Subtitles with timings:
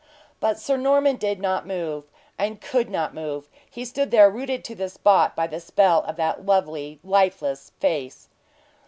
[0.39, 2.05] But Sir Norman did not move
[2.59, 6.43] could not move; he stood there rooted to the spot by the spell of that
[6.43, 8.27] lovely, lifeless face.